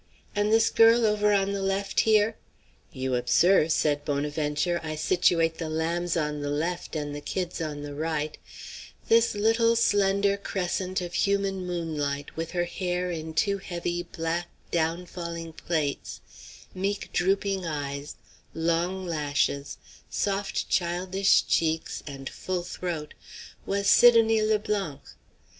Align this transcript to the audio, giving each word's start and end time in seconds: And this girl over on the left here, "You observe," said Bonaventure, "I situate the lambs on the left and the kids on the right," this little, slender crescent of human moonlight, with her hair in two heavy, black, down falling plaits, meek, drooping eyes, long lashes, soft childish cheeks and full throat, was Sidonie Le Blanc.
And 0.35 0.51
this 0.51 0.71
girl 0.71 1.05
over 1.05 1.31
on 1.31 1.51
the 1.51 1.61
left 1.61 1.99
here, 1.99 2.35
"You 2.91 3.13
observe," 3.13 3.71
said 3.71 4.03
Bonaventure, 4.03 4.79
"I 4.81 4.95
situate 4.95 5.59
the 5.59 5.69
lambs 5.69 6.17
on 6.17 6.39
the 6.41 6.49
left 6.49 6.95
and 6.95 7.13
the 7.13 7.21
kids 7.21 7.61
on 7.61 7.83
the 7.83 7.93
right," 7.93 8.35
this 9.09 9.35
little, 9.35 9.75
slender 9.75 10.37
crescent 10.37 11.01
of 11.01 11.13
human 11.13 11.67
moonlight, 11.67 12.35
with 12.35 12.49
her 12.49 12.63
hair 12.65 13.11
in 13.11 13.35
two 13.35 13.59
heavy, 13.59 14.01
black, 14.01 14.47
down 14.71 15.05
falling 15.05 15.53
plaits, 15.53 16.21
meek, 16.73 17.13
drooping 17.13 17.67
eyes, 17.67 18.15
long 18.55 19.05
lashes, 19.05 19.77
soft 20.09 20.67
childish 20.67 21.45
cheeks 21.45 22.01
and 22.07 22.27
full 22.27 22.63
throat, 22.63 23.13
was 23.67 23.85
Sidonie 23.85 24.41
Le 24.41 24.57
Blanc. 24.57 25.01